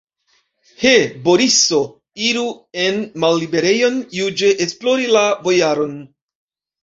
He, 0.83 0.93
Boriso, 1.25 1.81
iru 2.29 2.45
en 2.85 2.97
malliberejon 3.25 4.01
juĝe 4.21 4.49
esplori 4.67 5.07
la 5.17 5.21
bojaron! 5.47 5.93